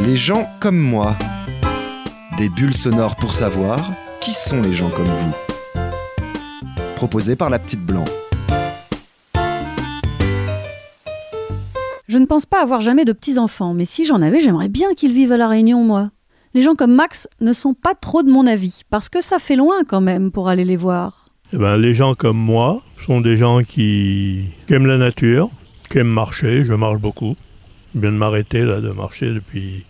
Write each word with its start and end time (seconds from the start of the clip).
Les 0.00 0.14
gens 0.14 0.46
comme 0.60 0.78
moi. 0.78 1.16
Des 2.38 2.48
bulles 2.48 2.74
sonores 2.74 3.16
pour 3.16 3.34
savoir 3.34 3.90
qui 4.20 4.30
sont 4.32 4.62
les 4.62 4.72
gens 4.72 4.90
comme 4.90 5.06
vous. 5.06 5.34
Proposé 6.94 7.34
par 7.34 7.50
la 7.50 7.58
petite 7.58 7.84
blanc. 7.84 8.04
Je 12.06 12.16
ne 12.16 12.26
pense 12.26 12.46
pas 12.46 12.62
avoir 12.62 12.80
jamais 12.80 13.04
de 13.04 13.12
petits-enfants, 13.12 13.74
mais 13.74 13.84
si 13.84 14.04
j'en 14.04 14.22
avais, 14.22 14.38
j'aimerais 14.38 14.68
bien 14.68 14.94
qu'ils 14.94 15.12
vivent 15.12 15.32
à 15.32 15.36
La 15.36 15.48
Réunion, 15.48 15.82
moi. 15.82 16.10
Les 16.54 16.62
gens 16.62 16.74
comme 16.74 16.94
Max 16.94 17.26
ne 17.40 17.52
sont 17.52 17.74
pas 17.74 17.94
trop 17.96 18.22
de 18.22 18.30
mon 18.30 18.46
avis, 18.46 18.82
parce 18.90 19.08
que 19.08 19.20
ça 19.20 19.40
fait 19.40 19.56
loin 19.56 19.82
quand 19.86 20.00
même 20.00 20.30
pour 20.30 20.48
aller 20.48 20.64
les 20.64 20.76
voir. 20.76 21.28
Eh 21.52 21.56
ben, 21.58 21.76
les 21.76 21.92
gens 21.92 22.14
comme 22.14 22.38
moi 22.38 22.82
sont 23.04 23.20
des 23.20 23.36
gens 23.36 23.62
qui, 23.62 24.44
qui 24.68 24.74
aiment 24.74 24.86
la 24.86 24.96
nature, 24.96 25.50
qui 25.90 25.98
aiment 25.98 26.06
marcher. 26.06 26.64
Je 26.64 26.74
marche 26.74 26.98
beaucoup. 26.98 27.34
Je 27.94 28.00
viens 28.00 28.12
de 28.12 28.16
m'arrêter 28.16 28.64
là 28.64 28.80
de 28.80 28.90
marcher 28.90 29.32
depuis 29.32 29.84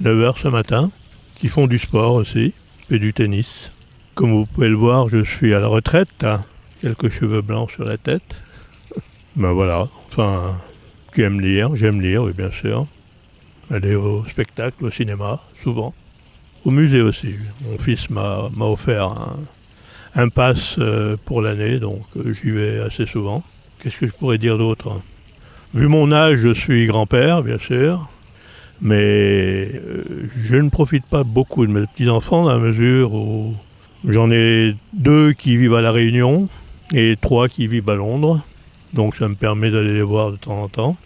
9 0.00 0.18
heures 0.20 0.38
ce 0.38 0.48
matin. 0.48 0.90
Qui 1.36 1.48
font 1.48 1.66
du 1.66 1.78
sport 1.78 2.14
aussi 2.14 2.52
et 2.90 2.98
du 2.98 3.14
tennis. 3.14 3.70
Comme 4.14 4.30
vous 4.32 4.44
pouvez 4.46 4.68
le 4.68 4.74
voir, 4.76 5.08
je 5.08 5.24
suis 5.24 5.54
à 5.54 5.60
la 5.60 5.68
retraite. 5.68 6.22
hein. 6.22 6.44
Quelques 6.82 7.08
cheveux 7.08 7.40
blancs 7.40 7.70
sur 7.70 7.84
la 7.84 7.96
tête. 7.96 8.42
ben 9.36 9.52
voilà. 9.52 9.88
Enfin, 10.08 10.58
qui 11.14 11.22
lire. 11.22 11.74
J'aime 11.76 12.00
lire, 12.00 12.24
oui, 12.24 12.32
bien 12.36 12.50
sûr. 12.50 12.86
Aller 13.70 13.94
au 13.94 14.24
spectacle, 14.28 14.84
au 14.84 14.90
cinéma, 14.90 15.40
souvent. 15.62 15.94
Au 16.64 16.70
musée 16.70 17.00
aussi. 17.00 17.36
Mon 17.64 17.78
fils 17.78 18.10
m'a 18.10 18.50
m'a 18.54 18.66
offert 18.66 19.04
un, 19.04 19.36
un 20.14 20.28
pass 20.28 20.76
euh, 20.78 21.16
pour 21.24 21.40
l'année, 21.40 21.78
donc 21.78 22.02
euh, 22.16 22.34
j'y 22.34 22.50
vais 22.50 22.80
assez 22.80 23.06
souvent. 23.06 23.42
Qu'est-ce 23.82 23.98
que 23.98 24.06
je 24.06 24.12
pourrais 24.12 24.38
dire 24.38 24.58
d'autre? 24.58 25.00
Vu 25.72 25.86
mon 25.86 26.10
âge, 26.10 26.38
je 26.40 26.52
suis 26.52 26.86
grand-père, 26.86 27.44
bien 27.44 27.58
sûr, 27.58 28.08
mais 28.80 29.68
euh, 29.72 30.28
je 30.36 30.56
ne 30.56 30.68
profite 30.68 31.04
pas 31.04 31.22
beaucoup 31.22 31.64
de 31.64 31.70
mes 31.70 31.86
petits-enfants 31.86 32.42
dans 32.42 32.52
la 32.52 32.58
mesure 32.58 33.14
où 33.14 33.54
j'en 34.04 34.32
ai 34.32 34.74
deux 34.94 35.32
qui 35.32 35.56
vivent 35.56 35.74
à 35.76 35.80
La 35.80 35.92
Réunion 35.92 36.48
et 36.92 37.16
trois 37.20 37.46
qui 37.46 37.68
vivent 37.68 37.88
à 37.88 37.94
Londres. 37.94 38.44
Donc 38.94 39.14
ça 39.14 39.28
me 39.28 39.36
permet 39.36 39.70
d'aller 39.70 39.94
les 39.94 40.02
voir 40.02 40.32
de 40.32 40.36
temps 40.38 40.60
en 40.60 40.68
temps, 40.68 40.96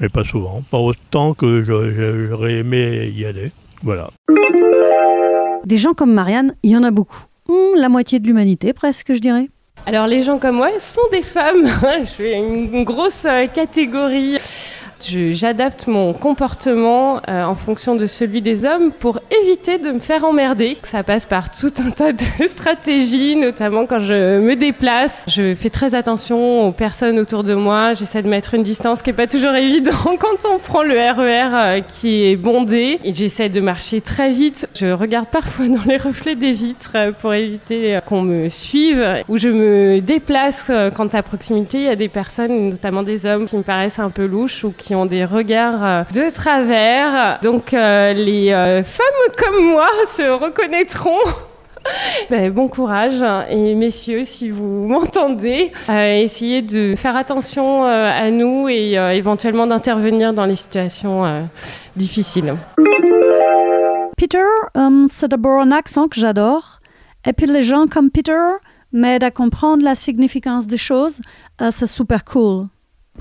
mais 0.00 0.08
pas 0.08 0.24
souvent. 0.24 0.62
Pas 0.70 0.78
autant 0.78 1.34
que 1.34 1.62
j'aurais 1.62 2.54
aimé 2.54 3.12
y 3.14 3.26
aller. 3.26 3.52
Voilà. 3.82 4.08
Des 5.66 5.76
gens 5.76 5.92
comme 5.92 6.14
Marianne, 6.14 6.54
il 6.62 6.70
y 6.70 6.76
en 6.78 6.82
a 6.82 6.90
beaucoup. 6.90 7.24
Hmm, 7.46 7.76
la 7.76 7.90
moitié 7.90 8.20
de 8.20 8.26
l'humanité, 8.26 8.72
presque, 8.72 9.12
je 9.12 9.18
dirais. 9.18 9.50
Alors 9.86 10.06
les 10.06 10.22
gens 10.22 10.38
comme 10.38 10.56
moi 10.56 10.70
sont 10.78 11.08
des 11.12 11.20
femmes. 11.20 11.66
je 12.00 12.10
fais 12.10 12.38
une 12.38 12.84
grosse 12.84 13.26
euh, 13.26 13.46
catégorie. 13.46 14.38
J'adapte 15.00 15.86
mon 15.86 16.12
comportement 16.12 17.20
euh, 17.28 17.44
en 17.44 17.54
fonction 17.54 17.94
de 17.94 18.06
celui 18.06 18.40
des 18.40 18.64
hommes 18.64 18.92
pour 18.92 19.20
éviter 19.42 19.78
de 19.78 19.90
me 19.92 19.98
faire 19.98 20.24
emmerder. 20.24 20.76
Ça 20.82 21.02
passe 21.02 21.26
par 21.26 21.50
tout 21.50 21.72
un 21.84 21.90
tas 21.90 22.12
de 22.12 22.24
stratégies, 22.46 23.36
notamment 23.36 23.86
quand 23.86 24.00
je 24.00 24.38
me 24.38 24.54
déplace. 24.56 25.24
Je 25.28 25.54
fais 25.54 25.70
très 25.70 25.94
attention 25.94 26.68
aux 26.68 26.72
personnes 26.72 27.18
autour 27.18 27.44
de 27.44 27.54
moi. 27.54 27.92
J'essaie 27.92 28.22
de 28.22 28.28
mettre 28.28 28.54
une 28.54 28.62
distance 28.62 29.02
qui 29.02 29.10
n'est 29.10 29.16
pas 29.16 29.26
toujours 29.26 29.54
évident 29.54 29.92
quand 30.18 30.48
on 30.52 30.58
prend 30.58 30.82
le 30.82 30.94
RER 30.94 31.54
euh, 31.54 31.80
qui 31.80 32.26
est 32.26 32.36
bondé. 32.36 33.00
J'essaie 33.04 33.48
de 33.48 33.60
marcher 33.60 34.00
très 34.00 34.30
vite. 34.30 34.68
Je 34.74 34.86
regarde 34.86 35.26
parfois 35.26 35.66
dans 35.68 35.84
les 35.86 35.96
reflets 35.96 36.36
des 36.36 36.52
vitres 36.52 36.92
euh, 36.94 37.12
pour 37.12 37.34
éviter 37.34 37.98
qu'on 38.06 38.22
me 38.22 38.48
suive. 38.48 39.22
Ou 39.28 39.36
je 39.36 39.48
me 39.48 40.00
déplace 40.00 40.70
quand 40.94 41.14
à 41.14 41.22
proximité 41.22 41.78
il 41.78 41.84
y 41.84 41.88
a 41.88 41.96
des 41.96 42.08
personnes, 42.08 42.70
notamment 42.70 43.02
des 43.02 43.26
hommes, 43.26 43.46
qui 43.46 43.56
me 43.56 43.62
paraissent 43.62 43.98
un 43.98 44.10
peu 44.10 44.26
louches 44.26 44.64
ou 44.64 44.72
qui 44.76 44.83
ont 44.92 45.06
des 45.06 45.24
regards 45.24 45.84
euh, 45.84 46.02
de 46.12 46.34
travers. 46.34 47.38
Donc 47.42 47.72
euh, 47.72 48.12
les 48.12 48.52
euh, 48.52 48.82
femmes 48.82 49.04
comme 49.38 49.64
moi 49.64 49.88
se 50.06 50.28
reconnaîtront. 50.30 51.20
Ben, 52.30 52.50
bon 52.50 52.66
courage 52.66 53.22
et 53.50 53.74
messieurs, 53.74 54.22
si 54.24 54.48
vous 54.48 54.86
m'entendez, 54.86 55.70
essayez 55.90 56.62
de 56.62 56.94
faire 56.94 57.14
attention 57.14 57.84
à 57.84 58.30
nous 58.30 58.70
et 58.70 58.94
éventuellement 58.94 59.66
d'intervenir 59.66 60.32
dans 60.32 60.46
les 60.46 60.56
situations 60.56 61.46
difficiles. 61.94 62.54
Peter, 64.16 64.38
euh, 64.76 65.06
c'est 65.10 65.28
d'abord 65.28 65.60
un 65.60 65.70
accent 65.70 66.08
que 66.08 66.20
j'adore. 66.20 66.80
Et 67.26 67.32
puis 67.32 67.46
les 67.46 67.62
gens 67.62 67.86
comme 67.86 68.10
Peter 68.10 68.38
m'aident 68.92 69.24
à 69.24 69.30
comprendre 69.30 69.82
la 69.82 69.94
significance 69.94 70.66
des 70.66 70.76
choses. 70.76 71.20
Euh, 71.60 71.70
c'est 71.70 71.86
super 71.86 72.24
cool. 72.24 72.66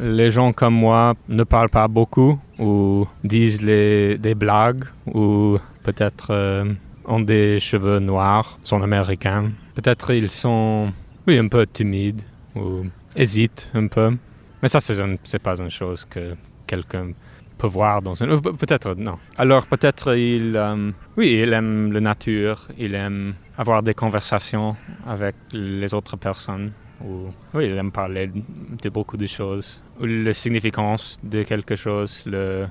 Les 0.00 0.30
gens 0.30 0.52
comme 0.52 0.74
moi 0.74 1.14
ne 1.28 1.44
parlent 1.44 1.70
pas 1.70 1.88
beaucoup 1.88 2.38
ou 2.58 3.06
disent 3.24 3.60
des 3.60 4.34
blagues 4.34 4.84
ou 5.06 5.58
peut-être 5.84 6.28
euh, 6.30 6.64
ont 7.06 7.20
des 7.20 7.60
cheveux 7.60 7.98
noirs, 8.00 8.58
sont 8.62 8.82
américains. 8.82 9.50
Peut-être 9.74 10.12
ils 10.12 10.28
sont 10.30 10.92
oui, 11.26 11.38
un 11.38 11.48
peu 11.48 11.66
timides 11.66 12.22
ou 12.54 12.84
hésitent 13.14 13.70
un 13.74 13.86
peu. 13.86 14.16
Mais 14.62 14.68
ça, 14.68 14.80
c'est 14.80 14.98
un- 15.00 15.16
pas 15.42 15.60
une 15.60 15.70
chose 15.70 16.04
que 16.04 16.34
quelqu'un 16.66 17.12
peut 17.58 17.66
voir 17.68 18.02
dans 18.02 18.22
un... 18.22 18.38
pe- 18.38 18.52
Peut-être 18.52 18.94
non. 18.96 19.16
Alors 19.38 19.66
peut-être 19.66 20.16
il... 20.16 20.56
euh, 20.56 20.90
oui, 21.16 21.28
aime 21.52 21.92
la 21.92 22.00
nature, 22.00 22.68
il 22.76 22.94
aime 22.94 23.34
avoir 23.56 23.82
des 23.82 23.94
conversations 23.94 24.76
avec 25.06 25.36
les 25.52 25.94
autres 25.94 26.16
personnes. 26.16 26.72
Ou, 27.04 27.28
oui, 27.54 27.66
il 27.66 27.76
aime 27.76 27.92
parler 27.92 28.30
de 28.82 28.88
beaucoup 28.88 29.16
de 29.16 29.26
choses. 29.26 29.82
Ou 30.00 30.06
la 30.06 30.32
significance 30.32 31.18
de 31.22 31.42
quelque 31.42 31.76
chose, 31.76 32.22
le, 32.26 32.66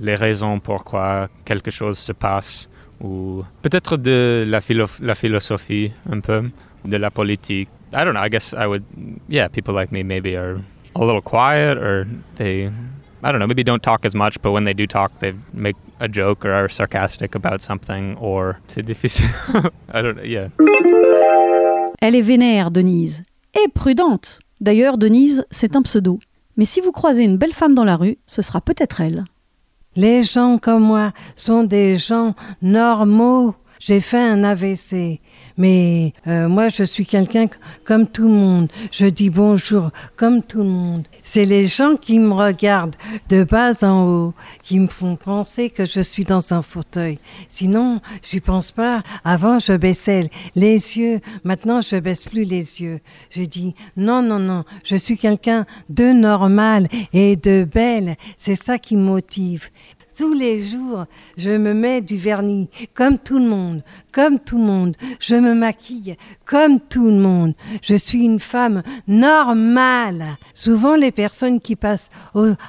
les 0.00 0.14
raisons 0.14 0.60
pourquoi 0.60 1.28
quelque 1.44 1.70
chose 1.70 1.98
se 1.98 2.12
passe. 2.12 2.68
Ou 3.00 3.44
peut-être 3.62 3.96
de 3.96 4.44
la, 4.46 4.60
la 5.00 5.14
philosophie 5.14 5.92
un 6.10 6.20
peu, 6.20 6.50
de 6.84 6.96
la 6.96 7.10
politique. 7.10 7.68
I 7.92 8.04
don't 8.04 8.14
know, 8.14 8.20
I 8.20 8.28
guess 8.28 8.52
I 8.54 8.66
would, 8.66 8.84
yeah, 9.28 9.48
people 9.48 9.74
like 9.74 9.92
me 9.92 10.02
maybe 10.02 10.36
are 10.36 10.60
a 10.96 11.04
little 11.04 11.22
quiet 11.22 11.78
or 11.78 12.06
they, 12.36 12.66
I 13.22 13.30
don't 13.30 13.38
know, 13.38 13.46
maybe 13.46 13.62
don't 13.62 13.82
talk 13.82 14.04
as 14.04 14.14
much, 14.14 14.40
but 14.42 14.52
when 14.52 14.64
they 14.64 14.74
do 14.74 14.86
talk, 14.86 15.18
they 15.20 15.34
make 15.52 15.76
a 16.00 16.08
joke 16.08 16.44
or 16.44 16.52
are 16.52 16.68
sarcastic 16.68 17.34
about 17.34 17.60
something 17.60 18.16
or 18.18 18.60
c'est 18.68 18.84
difficile. 18.84 19.28
I 19.92 20.02
don't 20.02 20.16
know, 20.16 20.24
yeah. 20.24 20.48
Elle 22.00 22.16
est 22.16 22.20
vénère, 22.20 22.70
Denise. 22.70 23.24
Et 23.54 23.68
prudente. 23.72 24.40
D'ailleurs, 24.64 24.96
Denise, 24.96 25.44
c'est 25.50 25.76
un 25.76 25.82
pseudo. 25.82 26.20
Mais 26.56 26.64
si 26.64 26.80
vous 26.80 26.90
croisez 26.90 27.22
une 27.22 27.36
belle 27.36 27.52
femme 27.52 27.74
dans 27.74 27.84
la 27.84 27.96
rue, 27.96 28.16
ce 28.24 28.40
sera 28.40 28.62
peut-être 28.62 29.02
elle. 29.02 29.26
Les 29.94 30.22
gens 30.22 30.56
comme 30.56 30.84
moi 30.84 31.12
sont 31.36 31.64
des 31.64 31.96
gens 31.96 32.34
normaux. 32.62 33.54
J'ai 33.86 34.00
fait 34.00 34.16
un 34.16 34.44
AVC, 34.44 35.20
mais 35.58 36.14
euh, 36.26 36.48
moi 36.48 36.70
je 36.70 36.84
suis 36.84 37.04
quelqu'un 37.04 37.48
comme 37.84 38.06
tout 38.06 38.22
le 38.22 38.32
monde. 38.32 38.72
Je 38.90 39.04
dis 39.04 39.28
bonjour 39.28 39.90
comme 40.16 40.42
tout 40.42 40.62
le 40.62 40.70
monde. 40.70 41.06
C'est 41.20 41.44
les 41.44 41.66
gens 41.66 41.96
qui 41.96 42.18
me 42.18 42.32
regardent 42.32 42.96
de 43.28 43.44
bas 43.44 43.72
en 43.82 44.06
haut 44.06 44.34
qui 44.62 44.78
me 44.78 44.88
font 44.88 45.16
penser 45.16 45.68
que 45.68 45.84
je 45.84 46.00
suis 46.00 46.24
dans 46.24 46.54
un 46.54 46.62
fauteuil. 46.62 47.18
Sinon, 47.50 48.00
j'y 48.22 48.40
pense 48.40 48.70
pas. 48.70 49.02
Avant, 49.22 49.58
je 49.58 49.74
baissais 49.74 50.30
les 50.54 50.96
yeux. 50.96 51.20
Maintenant, 51.44 51.82
je 51.82 51.96
baisse 51.96 52.24
plus 52.24 52.44
les 52.44 52.80
yeux. 52.80 53.00
Je 53.28 53.42
dis 53.42 53.74
non, 53.98 54.22
non, 54.22 54.38
non. 54.38 54.64
Je 54.82 54.96
suis 54.96 55.18
quelqu'un 55.18 55.66
de 55.90 56.04
normal 56.04 56.88
et 57.12 57.36
de 57.36 57.68
belle. 57.70 58.16
C'est 58.38 58.56
ça 58.56 58.78
qui 58.78 58.96
me 58.96 59.02
motive. 59.02 59.68
Tous 60.16 60.32
les 60.32 60.62
jours, 60.62 61.06
je 61.36 61.50
me 61.50 61.74
mets 61.74 62.00
du 62.00 62.16
vernis, 62.16 62.70
comme 62.94 63.18
tout 63.18 63.38
le 63.38 63.46
monde, 63.46 63.82
comme 64.12 64.38
tout 64.38 64.58
le 64.58 64.64
monde. 64.64 64.96
Je 65.18 65.34
me 65.34 65.54
maquille, 65.54 66.16
comme 66.44 66.78
tout 66.78 67.06
le 67.06 67.18
monde. 67.18 67.54
Je 67.82 67.96
suis 67.96 68.24
une 68.24 68.38
femme 68.38 68.82
normale. 69.08 70.36
Souvent, 70.54 70.94
les 70.94 71.10
personnes 71.10 71.60
qui 71.60 71.74
passent 71.74 72.10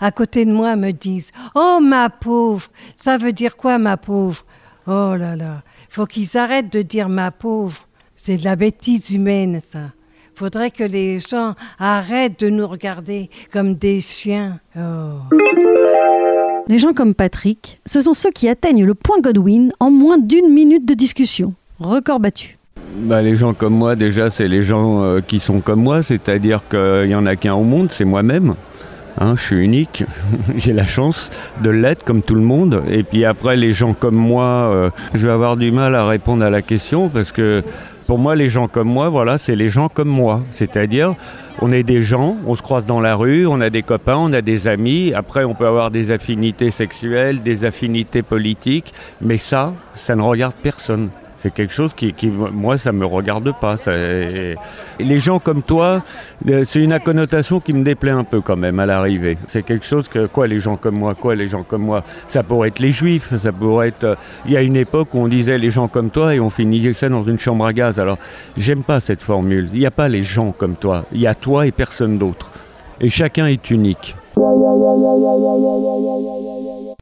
à 0.00 0.12
côté 0.12 0.44
de 0.44 0.52
moi 0.52 0.76
me 0.76 0.92
disent 0.92 1.32
Oh, 1.56 1.78
ma 1.82 2.10
pauvre 2.10 2.68
Ça 2.94 3.16
veut 3.16 3.32
dire 3.32 3.56
quoi, 3.56 3.78
ma 3.78 3.96
pauvre? 3.96 4.44
Oh 4.86 5.14
là 5.16 5.34
là, 5.34 5.62
faut 5.88 6.06
qu'ils 6.06 6.36
arrêtent 6.36 6.72
de 6.72 6.82
dire 6.82 7.08
ma 7.08 7.32
pauvre. 7.32 7.88
C'est 8.14 8.36
de 8.36 8.44
la 8.44 8.54
bêtise 8.54 9.10
humaine, 9.10 9.58
ça. 9.60 9.90
Faudrait 10.36 10.70
que 10.70 10.84
les 10.84 11.18
gens 11.18 11.54
arrêtent 11.78 12.40
de 12.40 12.48
nous 12.48 12.66
regarder 12.66 13.30
comme 13.52 13.74
des 13.74 14.00
chiens. 14.00 14.60
Oh. 14.76 15.18
Les 16.72 16.78
gens 16.78 16.94
comme 16.94 17.12
Patrick, 17.12 17.78
ce 17.84 18.00
sont 18.00 18.14
ceux 18.14 18.30
qui 18.30 18.48
atteignent 18.48 18.86
le 18.86 18.94
point 18.94 19.20
Godwin 19.20 19.72
en 19.78 19.90
moins 19.90 20.16
d'une 20.16 20.48
minute 20.48 20.88
de 20.88 20.94
discussion. 20.94 21.52
Record 21.78 22.18
battu. 22.18 22.56
Bah, 22.96 23.20
les 23.20 23.36
gens 23.36 23.52
comme 23.52 23.74
moi, 23.74 23.94
déjà, 23.94 24.30
c'est 24.30 24.48
les 24.48 24.62
gens 24.62 25.02
euh, 25.02 25.20
qui 25.20 25.38
sont 25.38 25.60
comme 25.60 25.82
moi, 25.82 26.02
c'est-à-dire 26.02 26.62
qu'il 26.70 27.08
n'y 27.08 27.14
en 27.14 27.26
a 27.26 27.36
qu'un 27.36 27.52
au 27.52 27.62
monde, 27.62 27.92
c'est 27.92 28.06
moi-même. 28.06 28.54
Hein, 29.20 29.34
je 29.36 29.42
suis 29.42 29.56
unique, 29.56 30.04
j'ai 30.56 30.72
la 30.72 30.86
chance 30.86 31.30
de 31.62 31.68
l'être 31.68 32.04
comme 32.04 32.22
tout 32.22 32.36
le 32.36 32.40
monde. 32.40 32.82
Et 32.90 33.02
puis 33.02 33.26
après, 33.26 33.58
les 33.58 33.74
gens 33.74 33.92
comme 33.92 34.16
moi, 34.16 34.72
euh, 34.72 34.90
je 35.12 35.26
vais 35.26 35.32
avoir 35.34 35.58
du 35.58 35.72
mal 35.72 35.94
à 35.94 36.06
répondre 36.06 36.42
à 36.42 36.48
la 36.48 36.62
question 36.62 37.10
parce 37.10 37.32
que 37.32 37.62
Pour 38.06 38.18
moi, 38.18 38.34
les 38.34 38.48
gens 38.48 38.68
comme 38.68 38.88
moi, 38.88 39.08
voilà, 39.08 39.38
c'est 39.38 39.56
les 39.56 39.68
gens 39.68 39.88
comme 39.88 40.08
moi. 40.08 40.42
C'est-à-dire, 40.50 41.14
on 41.60 41.70
est 41.70 41.82
des 41.82 42.02
gens, 42.02 42.36
on 42.46 42.56
se 42.56 42.62
croise 42.62 42.84
dans 42.84 43.00
la 43.00 43.14
rue, 43.14 43.46
on 43.46 43.60
a 43.60 43.70
des 43.70 43.82
copains, 43.82 44.16
on 44.16 44.32
a 44.32 44.42
des 44.42 44.68
amis. 44.68 45.12
Après, 45.14 45.44
on 45.44 45.54
peut 45.54 45.66
avoir 45.66 45.90
des 45.90 46.10
affinités 46.10 46.70
sexuelles, 46.70 47.42
des 47.42 47.64
affinités 47.64 48.22
politiques, 48.22 48.92
mais 49.20 49.36
ça, 49.36 49.74
ça 49.94 50.16
ne 50.16 50.22
regarde 50.22 50.54
personne. 50.62 51.10
C'est 51.42 51.52
quelque 51.52 51.74
chose 51.74 51.92
qui, 51.92 52.14
moi, 52.30 52.78
ça 52.78 52.92
me 52.92 53.04
regarde 53.04 53.52
pas. 53.60 53.74
les 55.00 55.18
gens 55.18 55.40
comme 55.40 55.64
toi, 55.64 56.04
euh, 56.48 56.62
c'est 56.64 56.78
une 56.78 56.96
connotation 57.00 57.58
qui 57.58 57.72
me 57.72 57.82
déplaît 57.82 58.12
un 58.12 58.22
peu 58.22 58.40
quand 58.40 58.56
même 58.56 58.78
à 58.78 58.86
l'arrivée. 58.86 59.36
C'est 59.48 59.64
quelque 59.64 59.84
chose 59.84 60.06
que, 60.06 60.26
quoi, 60.26 60.46
les 60.46 60.60
gens 60.60 60.76
comme 60.76 60.96
moi, 60.96 61.16
quoi, 61.16 61.34
les 61.34 61.48
gens 61.48 61.64
comme 61.64 61.82
moi, 61.82 62.04
ça 62.28 62.44
pourrait 62.44 62.68
être 62.68 62.78
les 62.78 62.92
juifs, 62.92 63.36
ça 63.38 63.50
pourrait 63.50 63.88
être. 63.88 64.04
Euh, 64.04 64.14
il 64.46 64.52
y 64.52 64.56
a 64.56 64.62
une 64.62 64.76
époque 64.76 65.14
où 65.14 65.18
on 65.18 65.26
disait 65.26 65.58
les 65.58 65.70
gens 65.70 65.88
comme 65.88 66.10
toi 66.10 66.32
et 66.32 66.38
on 66.38 66.48
finissait 66.48 66.92
ça 66.92 67.08
dans 67.08 67.24
une 67.24 67.40
chambre 67.40 67.66
à 67.66 67.72
gaz. 67.72 67.98
Alors, 67.98 68.18
j'aime 68.56 68.84
pas 68.84 69.00
cette 69.00 69.20
formule. 69.20 69.68
Il 69.72 69.80
n'y 69.80 69.86
a 69.86 69.90
pas 69.90 70.06
les 70.06 70.22
gens 70.22 70.54
comme 70.56 70.76
toi. 70.76 71.06
Il 71.10 71.20
y 71.20 71.26
a 71.26 71.34
toi 71.34 71.66
et 71.66 71.72
personne 71.72 72.18
d'autre. 72.18 72.52
Et 73.00 73.08
chacun 73.08 73.48
est 73.48 73.68
unique. 73.72 74.14